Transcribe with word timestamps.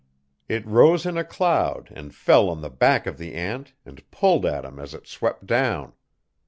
It 0.49 0.65
rose 0.65 1.05
in 1.05 1.15
a 1.15 1.23
cloud 1.23 1.89
and 1.95 2.11
fell 2.11 2.49
on 2.49 2.61
the 2.61 2.71
back 2.71 3.05
of 3.05 3.19
the 3.19 3.35
ant 3.35 3.75
and 3.85 4.09
pulled 4.09 4.47
at 4.47 4.65
him 4.65 4.79
as 4.79 4.95
it 4.95 5.05
swept 5.05 5.45
down. 5.45 5.93